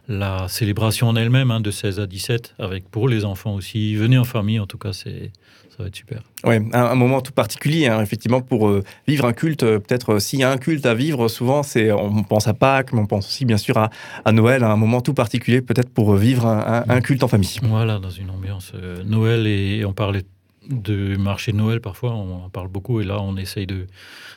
la 0.09 0.49
célébration 0.49 1.09
en 1.09 1.17
elle-même, 1.17 1.51
hein, 1.51 1.61
de 1.61 1.71
16 1.71 2.01
à 2.01 2.07
17, 2.07 2.55
avec 2.59 2.89
pour 2.91 3.09
les 3.09 3.25
enfants 3.25 3.55
aussi. 3.55 3.95
Venez 3.95 4.19
en 4.19 4.25
famille, 4.25 4.61
en 4.61 4.67
tout 4.67 4.79
cas, 4.79 4.93
c'est 4.93 5.33
ça 5.77 5.83
va 5.83 5.89
être 5.89 5.97
super. 5.97 6.23
Ouais, 6.45 6.61
un, 6.73 6.95
moment 6.95 7.21
tout 7.21 7.33
particulier, 7.33 7.87
hein, 7.87 8.01
effectivement, 8.01 8.41
pour 8.41 8.69
euh, 8.69 8.83
vivre 9.07 9.27
un 9.27 9.35
culte. 9.35 9.63
Euh, 9.63 9.79
peut-être 9.79 10.15
euh, 10.15 10.19
s'il 10.19 10.39
y 10.41 10.43
a 10.43 10.51
un 10.51 10.57
culte 10.57 10.87
à 10.87 10.95
vivre, 10.95 11.29
souvent, 11.29 11.63
c'est 11.63 11.93
on 11.97 12.23
pense 12.23 12.49
à 12.49 12.55
Pâques, 12.55 12.93
mais 12.93 13.01
on 13.01 13.07
pense 13.07 13.27
aussi, 13.27 13.45
bien 13.45 13.57
sûr, 13.57 13.77
à, 13.77 13.91
à 14.25 14.33
Noël, 14.33 14.65
un 14.65 14.77
moment 14.77 15.01
tout 15.01 15.15
particulier, 15.15 15.63
peut-être 15.63 15.91
pour 15.91 16.15
vivre 16.15 16.47
un, 16.47 17.01
culte 17.01 17.23
en 17.23 17.29
famille. 17.29 17.59
Voilà, 17.63 17.99
dans 17.99 18.11
une 18.11 18.31
ambiance 18.31 18.73
Noël, 19.05 19.47
et 19.47 19.85
on 19.85 19.93
parlait 19.93 20.25
de 20.69 21.17
marché 21.17 21.53
de 21.53 21.57
Noël 21.57 21.81
parfois, 21.81 22.13
on 22.13 22.45
en 22.45 22.49
parle 22.49 22.69
beaucoup, 22.69 23.01
et 23.01 23.05
là, 23.05 23.21
on 23.21 23.37
essaye 23.37 23.67
de 23.67 23.87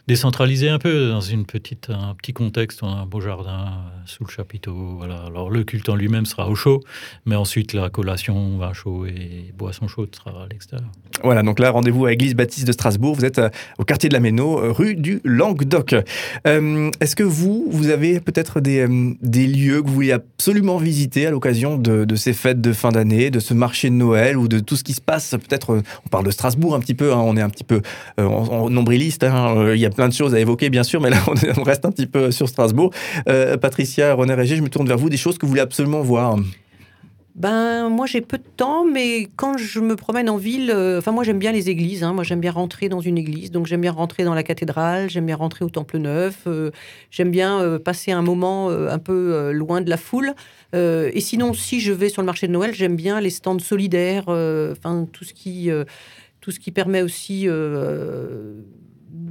décentraliser 0.07 0.69
un 0.69 0.79
peu 0.79 1.09
dans 1.09 1.21
une 1.21 1.45
petite, 1.45 1.89
un 1.89 2.15
petit 2.15 2.33
contexte, 2.33 2.83
un 2.83 3.05
beau 3.05 3.21
jardin 3.21 3.67
euh, 3.67 4.01
sous 4.05 4.23
le 4.23 4.29
chapiteau. 4.29 4.95
Voilà. 4.97 5.23
Alors 5.27 5.49
le 5.49 5.63
culte 5.63 5.89
en 5.89 5.95
lui-même 5.95 6.25
sera 6.25 6.49
au 6.49 6.55
chaud, 6.55 6.81
mais 7.25 7.35
ensuite 7.35 7.73
la 7.73 7.89
collation, 7.89 8.57
vin 8.57 8.73
chaud 8.73 9.05
et 9.05 9.53
boisson 9.57 9.87
chaude 9.87 10.15
sera 10.15 10.43
à 10.43 10.47
l'extérieur. 10.47 10.89
Voilà, 11.23 11.43
donc 11.43 11.59
là, 11.59 11.71
rendez-vous 11.71 12.05
à 12.05 12.13
Église 12.13 12.35
Baptiste 12.35 12.65
de 12.65 12.71
Strasbourg. 12.71 13.15
Vous 13.15 13.25
êtes 13.25 13.39
euh, 13.39 13.49
au 13.77 13.83
quartier 13.83 14.09
de 14.09 14.13
la 14.13 14.19
Méno, 14.19 14.59
euh, 14.59 14.71
rue 14.71 14.95
du 14.95 15.21
Languedoc. 15.23 15.95
Est-ce 16.45 17.15
que 17.15 17.23
vous, 17.23 17.67
vous 17.69 17.89
avez 17.89 18.19
peut-être 18.19 18.59
des, 18.59 18.87
des, 19.21 19.47
lieux 19.47 19.81
que 19.81 19.87
vous 19.87 19.93
voulez 19.93 20.11
absolument 20.11 20.77
visiter 20.77 21.27
à 21.27 21.31
l'occasion 21.31 21.77
de, 21.77 22.15
ces 22.15 22.33
fêtes 22.33 22.61
de 22.61 22.73
fin 22.73 22.89
d'année, 22.89 23.29
de 23.29 23.39
ce 23.39 23.53
marché 23.53 23.89
de 23.89 23.95
Noël 23.95 24.37
ou 24.37 24.47
de 24.47 24.59
tout 24.59 24.75
ce 24.75 24.83
qui 24.83 24.93
se 24.93 25.01
passe 25.01 25.31
Peut-être, 25.31 25.81
on 26.05 26.09
parle 26.09 26.25
de 26.25 26.31
Strasbourg 26.31 26.75
un 26.75 26.79
petit 26.79 26.95
peu, 26.95 27.13
hein, 27.13 27.21
on 27.23 27.37
est 27.37 27.41
un 27.41 27.49
petit 27.49 27.63
peu 27.63 27.81
en, 28.17 28.69
nombriliste. 28.69 29.23
Hein, 29.23 29.73
il 29.73 29.79
y 29.79 29.85
a 29.85 29.89
plein 29.99 30.07
de 30.07 30.13
choses 30.13 30.33
à 30.33 30.39
évoquer, 30.39 30.69
bien 30.69 30.83
sûr, 30.83 31.01
mais 31.01 31.09
là, 31.09 31.17
on, 31.57 31.63
reste 31.63 31.83
un 31.83 31.91
petit 31.91 32.07
peu 32.07 32.31
sur 32.31 32.47
Strasbourg. 32.47 32.91
Euh, 33.27 33.57
Patricia, 33.57 34.13
René 34.13 34.33
Régé, 34.33 34.55
je 34.55 34.61
me 34.61 34.69
tourne 34.69 34.87
vers 34.87 34.97
vous, 34.97 35.09
des 35.09 35.17
choses 35.17 35.37
que 35.37 35.45
vous 35.45 35.49
voulez 35.49 35.61
absolument 35.61 35.99
voir. 35.99 36.37
Ben, 37.35 37.89
moi 37.89 38.05
j'ai 38.05 38.21
peu 38.21 38.37
de 38.37 38.47
temps, 38.55 38.85
mais 38.85 39.27
quand 39.35 39.57
je 39.57 39.81
me 39.81 39.97
promène 39.97 40.29
en 40.29 40.37
ville, 40.37 40.71
euh, 40.73 40.99
enfin 40.99 41.11
moi 41.11 41.25
j'aime 41.25 41.37
bien 41.39 41.51
les 41.51 41.69
églises, 41.69 42.03
hein. 42.03 42.13
moi 42.13 42.23
j'aime 42.23 42.39
bien 42.39 42.51
rentrer 42.51 42.87
dans 42.87 43.01
une 43.01 43.17
église, 43.17 43.51
donc 43.51 43.65
j'aime 43.65 43.81
bien 43.81 43.91
rentrer 43.91 44.23
dans 44.23 44.33
la 44.33 44.43
cathédrale, 44.43 45.09
j'aime 45.09 45.25
bien 45.25 45.37
rentrer 45.37 45.63
au 45.65 45.69
Temple 45.69 45.97
Neuf, 45.97 46.43
euh, 46.47 46.71
j'aime 47.11 47.31
bien 47.31 47.77
passer 47.83 48.13
un 48.13 48.21
moment 48.21 48.69
un 48.69 48.99
peu 48.99 49.51
loin 49.51 49.81
de 49.81 49.89
la 49.89 49.97
foule. 49.97 50.33
et 50.73 51.19
sinon, 51.19 51.53
si 51.53 51.81
je 51.81 51.91
vais 51.91 52.07
sur 52.07 52.21
le 52.21 52.25
marché 52.25 52.47
de 52.47 52.53
Noël, 52.53 52.73
j'aime 52.73 52.95
bien 52.95 53.19
les 53.19 53.31
stands 53.31 53.59
solidaires, 53.59 54.29
enfin 54.29 55.07
tout 55.11 55.25
ce 55.25 55.85
tout 56.41 56.51
ce 56.51 56.59
qui 56.59 56.71
permet 56.71 57.01
aussi 57.01 57.47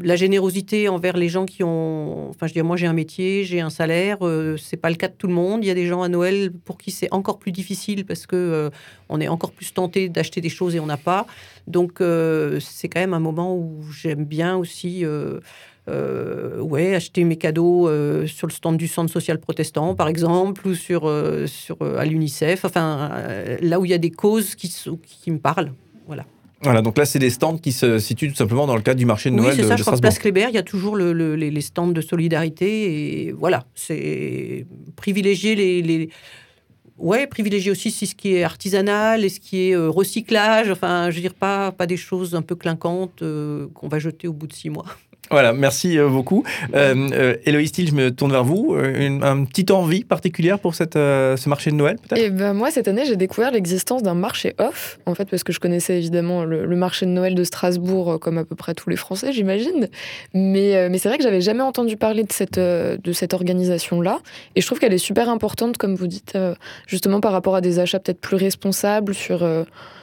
la 0.02 0.16
générosité 0.16 0.88
envers 0.88 1.16
les 1.16 1.28
gens 1.28 1.46
qui 1.46 1.62
ont. 1.64 2.30
Enfin, 2.30 2.46
je 2.46 2.52
dis, 2.52 2.62
moi, 2.62 2.76
j'ai 2.76 2.86
un 2.86 2.92
métier, 2.92 3.44
j'ai 3.44 3.60
un 3.60 3.70
salaire. 3.70 4.18
Euh, 4.22 4.56
c'est 4.56 4.76
pas 4.76 4.90
le 4.90 4.96
cas 4.96 5.08
de 5.08 5.14
tout 5.14 5.26
le 5.26 5.34
monde. 5.34 5.64
Il 5.64 5.68
y 5.68 5.70
a 5.70 5.74
des 5.74 5.86
gens 5.86 6.02
à 6.02 6.08
Noël 6.08 6.52
pour 6.64 6.78
qui 6.78 6.90
c'est 6.90 7.12
encore 7.12 7.38
plus 7.38 7.52
difficile 7.52 8.04
parce 8.04 8.26
que 8.26 8.36
euh, 8.36 8.70
on 9.08 9.20
est 9.20 9.28
encore 9.28 9.52
plus 9.52 9.72
tenté 9.72 10.08
d'acheter 10.08 10.40
des 10.40 10.48
choses 10.48 10.74
et 10.74 10.80
on 10.80 10.86
n'a 10.86 10.96
pas. 10.96 11.26
Donc, 11.66 12.00
euh, 12.00 12.60
c'est 12.60 12.88
quand 12.88 13.00
même 13.00 13.14
un 13.14 13.20
moment 13.20 13.56
où 13.56 13.82
j'aime 13.92 14.24
bien 14.24 14.56
aussi. 14.56 15.04
ouais, 15.86 16.94
acheter 16.94 17.24
mes 17.24 17.36
cadeaux 17.36 17.88
sur 18.26 18.46
le 18.46 18.52
stand 18.52 18.76
du 18.76 18.88
Centre 18.88 19.12
social 19.12 19.38
protestant, 19.38 19.94
par 19.94 20.08
exemple, 20.08 20.66
ou 20.68 20.74
sur, 20.74 21.10
sur 21.46 21.76
à 21.82 22.04
l'UNICEF. 22.04 22.64
Enfin, 22.64 23.10
là 23.60 23.80
où 23.80 23.84
il 23.84 23.90
y 23.90 23.94
a 23.94 23.98
des 23.98 24.10
causes 24.10 24.54
qui, 24.54 24.68
qui 25.02 25.30
me 25.30 25.38
parlent. 25.38 25.72
Voilà. 26.06 26.24
Voilà, 26.62 26.82
donc 26.82 26.98
là, 26.98 27.04
c'est 27.04 27.18
des 27.18 27.30
stands 27.30 27.56
qui 27.56 27.72
se 27.72 27.98
situent 27.98 28.28
tout 28.28 28.36
simplement 28.36 28.66
dans 28.66 28.74
le 28.74 28.82
cadre 28.82 28.98
du 28.98 29.06
marché 29.06 29.30
de 29.30 29.36
Noël 29.36 29.50
oui, 29.52 29.56
c'est 29.56 29.68
ça, 29.68 29.76
je 29.76 29.82
crois 29.82 29.94
que 29.94 30.00
Place 30.00 30.18
Kléber, 30.18 30.46
il 30.48 30.54
y 30.54 30.58
a 30.58 30.62
toujours 30.62 30.96
les, 30.96 31.60
stands 31.60 31.88
de 31.88 32.00
solidarité. 32.00 33.26
Et 33.28 33.32
voilà, 33.32 33.64
c'est 33.74 34.66
privilégier 34.96 35.54
les, 35.54 36.08
Ouais, 36.96 37.28
privilégier 37.28 37.70
aussi 37.70 37.92
ce 37.92 38.12
qui 38.12 38.34
est 38.34 38.42
artisanal 38.42 39.24
et 39.24 39.28
ce 39.28 39.38
qui 39.38 39.70
est 39.70 39.76
recyclage. 39.76 40.68
Enfin, 40.68 41.10
je 41.10 41.16
veux 41.16 41.22
dire, 41.22 41.34
pas, 41.34 41.70
pas 41.70 41.86
des 41.86 41.96
choses 41.96 42.34
un 42.34 42.42
peu 42.42 42.56
clinquantes 42.56 43.22
qu'on 43.74 43.88
va 43.88 44.00
jeter 44.00 44.26
au 44.26 44.32
bout 44.32 44.48
de 44.48 44.52
six 44.52 44.68
mois. 44.68 44.86
Voilà, 45.30 45.52
merci 45.52 45.98
euh, 45.98 46.08
beaucoup. 46.08 46.44
Euh, 46.74 47.08
euh, 47.12 47.36
Héloïse 47.44 47.72
Thiel, 47.72 47.88
je 47.88 47.94
me 47.94 48.10
tourne 48.10 48.32
vers 48.32 48.44
vous. 48.44 48.74
Une, 48.76 49.46
petite 49.46 49.70
envie 49.70 50.04
particulière 50.04 50.58
pour 50.58 50.74
ce 50.74 51.48
marché 51.48 51.70
de 51.70 51.76
Noël, 51.76 51.96
peut-être? 51.96 52.22
Eh 52.22 52.30
ben, 52.30 52.54
Moi, 52.54 52.70
cette 52.70 52.88
année, 52.88 53.04
j'ai 53.06 53.16
découvert 53.16 53.50
l'existence 53.50 54.02
d'un 54.02 54.14
marché 54.14 54.54
off, 54.58 54.98
en 55.06 55.14
fait, 55.14 55.26
parce 55.26 55.44
que 55.44 55.52
je 55.52 55.60
connaissais 55.60 55.98
évidemment 55.98 56.44
le, 56.44 56.76
marché 56.76 57.06
de 57.06 57.10
Noël 57.10 57.34
de 57.34 57.44
Strasbourg, 57.44 58.18
comme 58.20 58.38
à 58.38 58.44
peu 58.44 58.54
près 58.54 58.74
tous 58.74 58.88
les 58.88 58.96
Français, 58.96 59.32
j'imagine. 59.32 59.88
Mais, 60.32 60.88
mais 60.88 60.98
c'est 60.98 61.08
vrai 61.08 61.18
que 61.18 61.24
j'avais 61.24 61.40
jamais 61.40 61.62
entendu 61.62 61.96
parler 61.96 62.22
de 62.22 62.32
cette, 62.32 62.58
de 62.58 63.12
cette 63.12 63.34
organisation-là. 63.34 64.20
Et 64.54 64.60
je 64.60 64.66
trouve 64.66 64.78
qu'elle 64.78 64.94
est 64.94 64.98
super 64.98 65.28
importante, 65.28 65.76
comme 65.76 65.94
vous 65.94 66.06
dites, 66.06 66.38
justement 66.86 67.20
par 67.20 67.32
rapport 67.32 67.54
à 67.54 67.60
des 67.60 67.78
achats 67.78 67.98
peut-être 67.98 68.20
plus 68.20 68.36
responsables 68.36 69.14
sur 69.14 69.44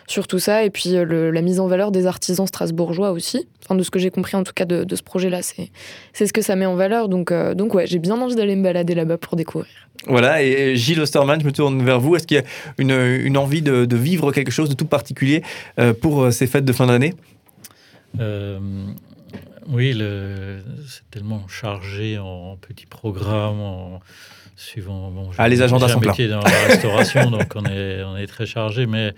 sur 0.08 0.28
tout 0.28 0.40
ça. 0.40 0.64
Et 0.64 0.70
puis 0.70 0.96
euh, 0.96 1.32
la 1.32 1.42
mise 1.42 1.60
en 1.60 1.68
valeur 1.68 1.92
des 1.92 2.08
artisans 2.08 2.48
strasbourgeois 2.48 3.12
aussi. 3.12 3.48
Enfin, 3.64 3.76
de 3.76 3.84
ce 3.84 3.92
que 3.92 4.00
j'ai 4.00 4.12
compris 4.12 4.36
en 4.36 4.44
tout 4.44 4.54
cas 4.54 4.66
de, 4.66 4.96
ce 4.96 5.04
projet-là, 5.04 5.42
c'est, 5.42 5.72
c'est 6.14 6.28
ce 6.28 6.34
que 6.34 6.42
ça 6.42 6.56
met 6.56 6.66
en 6.66 6.76
valeur. 6.76 7.10
Donc, 7.10 7.32
euh, 7.32 7.54
donc 7.54 7.74
ouais, 7.74 7.88
j'ai 7.88 8.00
bien 8.00 8.20
envie 8.20 8.36
d'aller 8.36 8.56
me 8.56 8.64
balader 8.64 8.96
là-bas 8.96 9.18
pour 9.18 9.36
découvrir. 9.36 9.72
Voilà, 10.08 10.44
et 10.44 10.76
Gilles 10.76 11.00
Osterman, 11.00 11.40
je 11.40 11.46
me 11.46 11.52
tourne 11.52 11.84
vers 11.84 12.00
vous. 12.00 12.16
Est-ce 12.16 12.28
qu'il 12.28 12.38
y 12.38 12.40
a 12.40 12.44
une, 12.78 12.92
une 12.92 13.38
envie 13.38 13.62
de, 13.62 13.86
de, 13.86 13.96
vivre 13.96 14.32
quelque 14.32 14.52
chose 14.52 14.70
de 14.70 14.76
tout 14.76 14.86
particulier 14.86 15.42
euh, 15.80 15.94
pour 15.94 16.32
ces 16.32 16.48
fêtes 16.48 16.66
de 16.66 16.74
fin 16.74 16.88
d'année? 16.88 17.14
Oui, 19.68 19.94
le, 19.94 20.60
c'est 20.88 21.10
tellement 21.10 21.48
chargé 21.48 22.20
en 22.20 22.56
petits 22.56 22.86
programmes, 22.86 23.60
en 23.60 24.00
suivant. 24.56 25.12
Bon, 25.12 25.30
ah, 25.38 25.48
les 25.50 25.62
agendas 25.62 25.90
sont 25.90 26.00
métier 26.00 26.28
dans 26.28 26.42
la 26.42 26.66
restauration, 26.68 27.30
donc 27.32 27.54
on 27.56 27.66
est, 27.66 28.04
on 28.04 28.18
est 28.18 28.28
très 28.28 28.46
chargé. 28.46 28.86
Mais 28.86 29.14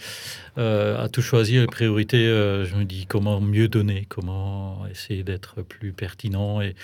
euh, 0.57 1.03
à 1.03 1.09
tout 1.09 1.21
choisir, 1.21 1.61
les 1.61 1.67
priorités, 1.67 2.25
euh, 2.25 2.65
je 2.65 2.75
me 2.75 2.85
dis 2.85 3.05
comment 3.05 3.39
mieux 3.39 3.67
donner, 3.67 4.05
comment 4.09 4.85
essayer 4.91 5.23
d'être 5.23 5.61
plus 5.61 5.93
pertinent 5.93 6.61
et, 6.61 6.75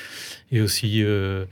et 0.52 0.62
aussi. 0.62 1.04
Euh, 1.04 1.46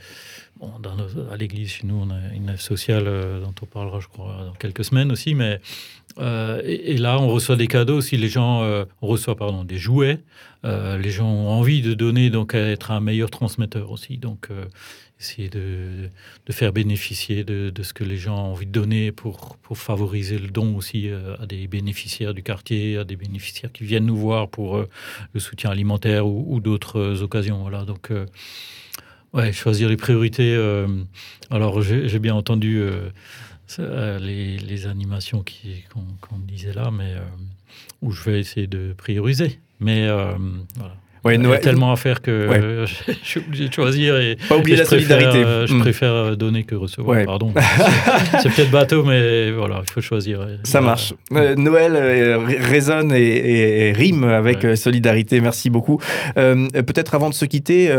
à 1.32 1.38
l'église, 1.38 1.70
chez 1.70 1.88
nous, 1.88 1.96
on 1.96 2.10
a 2.12 2.34
une 2.34 2.50
œuvre 2.50 2.62
sociale 2.62 3.06
dont 3.06 3.54
on 3.62 3.66
parlera, 3.66 4.00
je 4.00 4.08
crois, 4.08 4.46
dans 4.46 4.54
quelques 4.54 4.86
semaines 4.86 5.12
aussi. 5.12 5.34
Mais 5.34 5.60
et, 6.20 6.92
et, 6.92 6.98
là, 6.98 7.20
on 7.20 7.30
reçoit 7.30 7.56
des 7.56 7.68
cadeaux 7.68 7.98
aussi. 7.98 8.18
Les 8.18 8.30
gens, 8.30 8.62
on 9.02 9.08
reçoit 9.08 9.36
pardon 9.36 9.64
des 9.64 9.78
jouets. 9.78 10.20
les 10.64 11.10
gens 11.10 11.28
ont 11.28 11.50
envie 11.50 11.82
de 11.82 11.94
donner, 11.94 12.30
donc 12.30 12.54
être 12.54 12.92
un 12.92 13.00
meilleur 13.00 13.32
transmetteur 13.32 13.92
aussi. 13.92 14.18
Donc, 14.18 14.50
essayer 15.22 15.50
de, 15.50 16.10
de, 16.46 16.52
faire 16.52 16.74
bénéficier 16.74 17.44
de, 17.44 17.70
de, 17.70 17.84
ce 17.84 17.94
que 17.94 18.04
les 18.04 18.18
gens 18.18 18.36
ont 18.36 18.52
envie 18.52 18.66
de 18.66 18.72
donner 18.72 19.12
pour, 19.12 19.58
pour 19.62 19.78
favoriser 19.78 20.38
le 20.38 20.48
don 20.48 20.76
aussi 20.76 21.10
euh, 21.10 21.36
à 21.40 21.46
des 21.46 21.68
bénéficiaires 21.68 22.34
du 22.34 22.44
quartier, 22.44 22.98
à 22.98 23.04
des 23.04 23.16
bénéficiaires 23.16 23.72
qui 23.72 23.84
viennent 23.84 24.08
nous 24.08 24.18
voir 24.18 24.50
pour 24.50 24.78
euh, 24.78 24.90
le 25.34 25.40
soutien 25.40 25.70
alimentaire 25.70 26.28
ou, 26.28 26.60
d'autres 26.60 27.00
euh, 27.00 27.22
occasions. 27.22 27.62
Voilà, 27.62 27.86
donc, 27.86 28.12
ouais, 29.34 29.52
choisir 29.54 29.90
les 29.90 29.98
priorités. 29.98 30.56
alors, 31.50 31.82
j'ai 31.82 32.20
bien 32.20 32.36
entendu 32.36 32.84
les, 33.78 34.58
les, 34.58 34.86
animations 34.86 35.44
qu'on 35.92 36.40
disait 36.40 36.74
là, 36.74 36.92
mais 36.92 37.16
où 38.02 38.12
je 38.12 38.24
vais 38.24 38.40
essayer 38.40 38.68
de 38.68 38.94
prioriser. 38.94 39.60
Mais 39.80 40.08
voilà. 40.08 40.96
Ouais, 41.24 41.36
Il 41.36 41.48
y 41.48 41.54
a 41.54 41.58
tellement 41.60 41.92
à 41.92 41.96
faire 41.98 42.22
que 42.22 42.86
je 43.08 43.14
suis 43.24 43.40
obligé 43.40 43.68
de 43.68 43.74
choisir. 43.74 44.18
Et, 44.18 44.38
Pas 44.50 44.58
oublier 44.58 44.76
la 44.76 44.86
solidarité. 44.86 45.44
Euh, 45.44 45.68
je 45.68 45.76
mm. 45.76 45.80
préfère 45.80 46.14
euh, 46.14 46.36
donner 46.36 46.64
que 46.64 46.74
recevoir. 46.74 47.24
Pardon. 47.26 47.54
C'est 48.42 48.50
peut-être 48.50 48.72
bateau, 48.72 49.04
mais 49.04 49.52
voilà, 49.52 49.82
il 49.86 49.92
faut 49.92 50.02
choisir. 50.02 50.48
Ça 50.64 50.82
marche. 50.82 51.14
Euh, 51.34 51.56
Noël 51.56 51.96
résonne 52.60 53.14
et, 53.14 53.94
rime 53.96 54.24
avec 54.24 54.66
solidarité. 54.76 55.42
Merci 55.42 55.70
beaucoup. 55.70 56.00
peut-être 56.36 57.14
avant 57.14 57.30
de 57.30 57.36
se 57.36 57.46
quitter, 57.46 57.94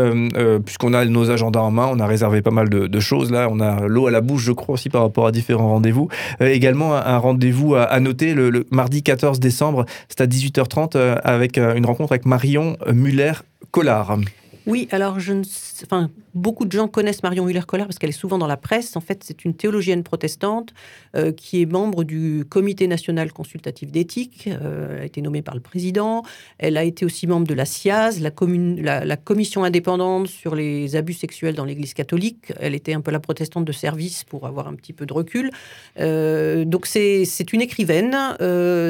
puisqu'on 0.65 0.93
a 0.93 1.05
nos 1.05 1.31
agendas 1.31 1.61
en 1.61 1.71
main, 1.71 1.89
on 1.91 1.99
a 1.99 2.07
réservé 2.07 2.41
pas 2.41 2.51
mal 2.51 2.69
de, 2.69 2.99
choses 2.99 3.31
là. 3.31 3.47
On 3.49 3.59
a 3.59 3.87
l'eau 3.87 4.07
à 4.07 4.11
la 4.11 4.21
bouche, 4.21 4.43
je 4.43 4.51
crois 4.51 4.73
aussi 4.73 4.89
par 4.89 5.01
rapport 5.01 5.27
à 5.27 5.31
différents 5.31 5.69
rendez-vous. 5.69 6.09
également 6.41 6.95
un, 6.95 7.17
rendez-vous 7.17 7.75
à, 7.75 7.99
noter 7.99 8.33
le, 8.33 8.65
mardi 8.71 9.01
14 9.01 9.39
décembre, 9.39 9.85
c'est 10.09 10.21
à 10.21 10.25
18h30 10.25 10.97
avec 11.23 11.57
une 11.57 11.85
rencontre 11.85 12.11
avec 12.11 12.25
Marion 12.25 12.77
Muller 12.91 13.12
Muller-Collard. 13.13 14.17
Oui, 14.65 14.87
alors 14.91 15.19
je 15.19 15.33
ne 15.33 15.43
enfin, 15.83 16.09
beaucoup 16.33 16.65
de 16.65 16.71
gens 16.71 16.87
connaissent 16.87 17.23
Marion 17.23 17.45
Muller-Collard 17.45 17.87
parce 17.87 17.99
qu'elle 17.99 18.09
est 18.09 18.13
souvent 18.13 18.37
dans 18.37 18.47
la 18.47 18.57
presse. 18.57 18.95
En 18.95 19.01
fait, 19.01 19.23
c'est 19.23 19.45
une 19.45 19.53
théologienne 19.53 20.03
protestante 20.03 20.73
euh, 21.15 21.31
qui 21.31 21.61
est 21.61 21.65
membre 21.65 22.03
du 22.03 22.45
Comité 22.49 22.87
national 22.87 23.31
consultatif 23.31 23.91
d'éthique. 23.91 24.47
Euh, 24.47 24.95
elle 24.95 25.01
a 25.01 25.05
été 25.05 25.21
nommée 25.21 25.41
par 25.41 25.55
le 25.55 25.61
président. 25.61 26.23
Elle 26.57 26.77
a 26.77 26.83
été 26.83 27.05
aussi 27.05 27.27
membre 27.27 27.47
de 27.47 27.53
la 27.53 27.65
SIAZ, 27.65 28.19
la, 28.21 29.17
commission 29.17 29.63
indépendante 29.63 30.27
sur 30.27 30.55
les 30.55 30.95
abus 30.95 31.13
sexuels 31.13 31.55
dans 31.55 31.65
l'Église 31.65 31.93
catholique. 31.93 32.51
Elle 32.59 32.75
était 32.75 32.93
un 32.93 33.01
peu 33.01 33.11
la 33.11 33.19
protestante 33.19 33.65
de 33.65 33.71
service 33.71 34.23
pour 34.23 34.47
avoir 34.47 34.67
un 34.67 34.73
petit 34.73 34.93
peu 34.93 35.05
de 35.05 35.13
recul. 35.13 35.51
Euh, 35.99 36.65
donc 36.65 36.85
c'est 36.87 37.53
une 37.53 37.61
écrivaine. 37.61 38.15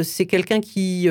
c'est 0.04 0.26
quelqu'un 0.26 0.62
qui, 0.62 1.08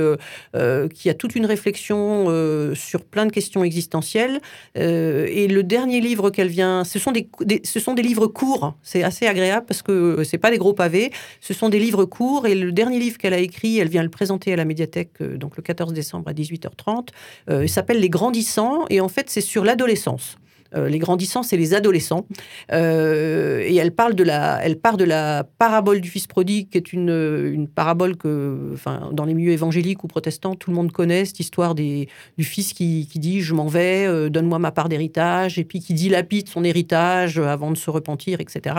qui 0.95 1.11
a 1.11 1.15
toute 1.15 1.37
une 1.37 1.47
réflexion 1.47 2.75
sur 2.75 3.05
plein 3.05 3.27
de 3.27 3.33
questions 3.33 3.65
existentielles. 3.65 4.41
et 4.75 5.49
le 5.49 5.63
dernier 5.63 6.01
livre 6.01 6.22
qu'elle 6.31 6.49
vient, 6.49 6.85
ce 6.85 6.99
sont 6.99 7.13
des, 7.13 7.29
ce 7.65 7.81
sont 7.81 7.95
des 7.95 8.03
livres 8.03 8.27
courts. 8.27 8.75
C'est 8.83 9.03
assez 9.03 9.27
agréable 9.27 9.67
parce 9.67 9.83
que 9.83 10.23
c'est 10.25 10.39
pas 10.39 10.51
des 10.51 10.59
gros 10.59 10.73
pavés. 10.73 11.13
Ce 11.41 11.55
sont 11.55 11.69
des 11.69 11.79
livres 11.79 12.05
courts 12.05 12.47
et 12.47 12.55
le 12.55 12.73
dernier 12.73 12.99
livre 12.99 13.19
qu'elle 13.19 13.35
a 13.35 13.39
écrit, 13.39 13.79
elle 13.79 13.89
vient 13.89 14.03
le 14.03 14.09
présenter 14.09 14.53
à 14.53 14.57
la 14.57 14.65
médiathèque 14.65 15.13
euh, 15.21 15.37
donc 15.37 15.57
le 15.57 15.63
14 15.63 15.93
décembre 15.93 16.29
à 16.29 16.33
18h30. 16.33 17.09
Euh, 17.51 17.65
il 17.65 17.69
s'appelle 17.69 18.01
Les 18.01 18.09
Grandissants 18.09 18.85
et 18.91 19.01
en 19.01 19.09
fait 19.09 19.31
c'est 19.31 19.41
sur 19.41 19.65
l'adolescence. 19.65 20.37
Euh, 20.75 20.89
les 20.89 20.99
grandissants, 20.99 21.43
c'est 21.43 21.57
les 21.57 21.75
adolescents. 21.75 22.27
Euh, 22.73 23.61
et 23.65 23.77
elle 23.77 23.93
parle 23.93 24.15
de 24.15 24.25
la, 24.25 24.65
elle 24.65 24.79
part 24.79 24.97
de 24.97 25.05
la 25.05 25.45
parabole 25.59 26.01
du 26.01 26.09
fils 26.09 26.27
prodigue, 26.27 26.69
qui 26.71 26.79
est 26.79 26.93
une, 26.93 27.11
une 27.11 27.69
parabole 27.69 28.17
que, 28.17 28.71
enfin, 28.73 29.11
dans 29.13 29.25
les 29.25 29.35
milieux 29.35 29.53
évangéliques 29.53 30.05
ou 30.05 30.09
protestants, 30.09 30.55
tout 30.55 30.71
le 30.71 30.77
monde 30.77 30.93
connaît 30.93 31.25
cette 31.25 31.41
histoire 31.41 31.75
des, 31.75 32.09
du 32.39 32.45
fils 32.45 32.73
qui, 32.73 33.09
qui 33.11 33.19
dit 33.19 33.41
je 33.41 33.55
m'en 33.55 33.67
vais, 33.67 34.07
euh, 34.07 34.29
donne-moi 34.29 34.59
ma 34.59 34.71
part 34.71 34.89
d'héritage, 34.89 35.59
et 35.59 35.65
puis 35.65 35.81
qui 35.81 35.95
dilapide 35.95 36.49
son 36.49 36.65
héritage 36.65 37.39
avant 37.39 37.71
de 37.71 37.77
se 37.77 37.91
repentir, 37.91 38.41
etc. 38.41 38.77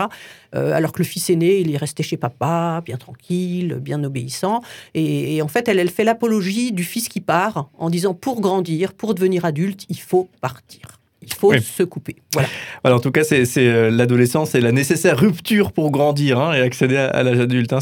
alors 0.52 0.92
que 0.92 0.98
le 0.98 1.04
fils 1.04 1.30
aîné, 1.30 1.58
il 1.58 1.72
est 1.72 1.76
resté 1.76 2.02
chez 2.02 2.16
papa, 2.16 2.82
bien 2.84 2.96
tranquille, 2.96 3.78
bien 3.80 4.02
obéissant. 4.04 4.62
Et, 4.94 5.36
et 5.36 5.42
en 5.42 5.48
fait, 5.48 5.68
elle, 5.68 5.78
elle 5.78 5.90
fait 5.90 6.04
l'apologie 6.04 6.72
du 6.72 6.84
fils 6.84 7.08
qui 7.08 7.20
part 7.20 7.68
en 7.78 7.90
disant 7.90 8.14
pour 8.14 8.40
grandir, 8.40 8.92
pour 8.92 9.14
devenir 9.14 9.44
adulte, 9.44 9.84
il 9.88 10.00
faut 10.00 10.28
partir 10.40 11.03
il 11.26 11.34
faut 11.34 11.54
se 11.54 11.82
couper. 11.82 12.16
Voilà. 12.32 12.96
en 12.96 13.00
tout 13.00 13.10
cas, 13.10 13.24
c'est 13.24 13.44
euh, 13.58 13.90
l'adolescence 13.90 14.54
et 14.54 14.60
la 14.60 14.72
nécessaire 14.72 15.18
rupture 15.18 15.72
pour 15.72 15.90
grandir 15.90 16.38
hein, 16.38 16.52
et 16.54 16.60
accéder 16.60 16.96
à, 16.96 17.22
l'âge 17.22 17.40
adulte. 17.40 17.72
Hein, 17.72 17.78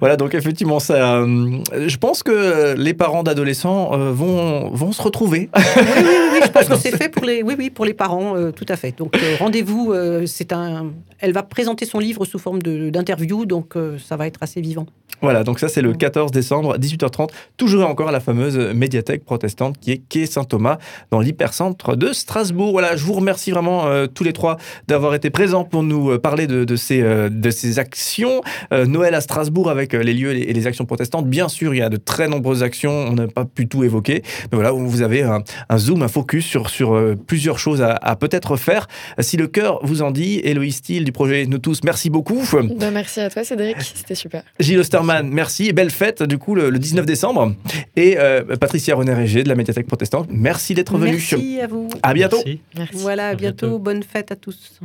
voilà, 0.00 0.16
donc 0.16 0.34
effectivement, 0.34 0.80
ça, 0.80 1.16
euh, 1.16 1.58
je 1.86 1.96
pense 1.96 2.22
que 2.22 2.74
les 2.76 2.94
parents 2.94 3.22
d'adolescents 3.22 3.92
euh, 3.92 4.12
vont, 4.12 4.70
vont 4.70 4.92
se 4.92 5.02
retrouver. 5.02 5.48
Oui, 5.56 5.62
oui, 5.76 6.14
oui, 6.32 6.40
je 6.44 6.50
pense 6.50 6.68
que 6.68 6.76
c'est 6.80 6.96
fait 6.96 7.08
pour 7.08 7.24
les, 7.24 7.42
oui, 7.42 7.54
oui, 7.58 7.70
pour 7.70 7.84
les 7.84 7.94
parents, 7.94 8.34
tout 8.52 8.66
à 8.68 8.76
fait. 8.76 8.96
Donc 8.96 9.16
rendez-vous, 9.38 9.94
c'est 10.26 10.52
un, 10.52 10.92
elle 11.18 11.32
va 11.32 11.42
présenter 11.42 11.86
son 11.86 11.98
livre 11.98 12.24
sous 12.24 12.38
forme 12.38 12.60
d'interview, 12.62 13.46
donc 13.46 13.74
ça 14.04 14.16
va 14.16 14.26
être 14.26 14.42
assez 14.42 14.60
vivant. 14.60 14.86
Voilà, 15.22 15.44
donc 15.44 15.58
ça 15.58 15.68
c'est 15.68 15.80
le 15.80 15.94
14 15.94 16.30
décembre, 16.30 16.76
18h30, 16.76 17.30
toujours 17.56 17.82
et 17.82 17.84
encore 17.84 18.08
à 18.08 18.12
la 18.12 18.20
fameuse 18.20 18.58
médiathèque 18.74 19.24
protestante 19.24 19.78
qui 19.78 19.92
est 19.92 19.98
quai 19.98 20.26
Saint-Thomas 20.26 20.78
dans 21.10 21.20
l'hypercentre 21.20 21.96
de 21.96 22.12
Strasbourg. 22.12 22.75
Voilà, 22.76 22.94
je 22.94 23.04
vous 23.04 23.14
remercie 23.14 23.52
vraiment 23.52 23.86
euh, 23.86 24.06
tous 24.06 24.22
les 24.22 24.34
trois 24.34 24.58
d'avoir 24.86 25.14
été 25.14 25.30
présents 25.30 25.64
pour 25.64 25.82
nous 25.82 26.10
euh, 26.10 26.18
parler 26.18 26.46
de, 26.46 26.76
ces, 26.76 27.00
euh, 27.00 27.30
de 27.30 27.48
ces 27.48 27.78
actions. 27.78 28.42
Noël 28.70 29.14
à 29.14 29.22
Strasbourg 29.22 29.70
avec 29.70 29.94
les 29.94 30.12
lieux 30.12 30.32
et 30.32 30.52
les 30.52 30.66
actions 30.66 30.84
protestantes. 30.84 31.26
Bien 31.26 31.48
sûr, 31.48 31.72
il 31.72 31.78
y 31.78 31.82
a 31.82 31.88
de 31.88 31.96
très 31.96 32.28
nombreuses 32.28 32.62
actions, 32.62 32.92
on 32.92 33.12
n'a 33.12 33.28
pas 33.28 33.46
pu 33.46 33.66
tout 33.66 33.82
évoquer, 33.82 34.22
mais 34.52 34.56
voilà, 34.56 34.72
vous 34.72 35.00
avez 35.00 35.22
un, 35.22 35.42
zoom, 35.78 36.02
un 36.02 36.08
focus 36.08 36.44
sur, 36.44 36.68
sur 36.68 37.00
plusieurs 37.26 37.58
choses 37.58 37.80
à, 37.80 38.16
peut-être 38.16 38.56
faire. 38.56 38.88
Si 39.20 39.38
le 39.38 39.46
cœur 39.46 39.78
vous 39.82 40.02
en 40.02 40.10
dit, 40.10 40.42
Héloïse 40.44 40.76
Steele 40.76 41.04
du 41.04 41.12
projet 41.12 41.46
Nous 41.46 41.58
tous, 41.58 41.80
merci 41.82 42.10
beaucoup. 42.10 42.42
Ben, 42.52 42.90
merci 42.90 43.20
à 43.20 43.30
toi 43.30 43.42
Cédric, 43.42 43.76
c'était 43.80 44.14
super. 44.14 44.42
Gilles 44.60 44.80
Osterman, 44.80 45.30
merci 45.30 45.68
et 45.68 45.72
belle 45.72 45.90
fête 45.90 46.22
du 46.22 46.36
coup 46.36 46.54
le, 46.54 46.70
19 46.70 47.06
décembre. 47.06 47.54
Et 47.96 48.18
Patricia 48.60 48.94
René-Régé 48.96 49.44
de 49.44 49.48
la 49.48 49.54
médiathèque 49.54 49.86
protestante, 49.86 50.28
merci 50.30 50.74
d'être 50.74 50.98
venue. 50.98 51.12
Merci 51.12 51.60
à 51.60 51.66
vous. 51.66 51.88
À 52.02 52.12
bientôt. 52.12 52.42
Merci. 52.44 52.60
Voilà, 52.92 53.28
à, 53.28 53.34
bientôt. 53.34 53.78
Bonne 53.78 54.02
fête 54.02 54.32
à 54.32 54.36
tous. 54.36 54.80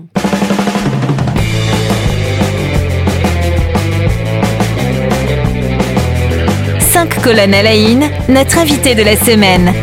Cinq 6.79 7.21
colonnes 7.21 7.53
à 7.53 7.63
la 7.63 7.75
notre 8.29 8.57
invité 8.57 8.95
de 8.95 9.03
la 9.03 9.15
semaine. 9.15 9.73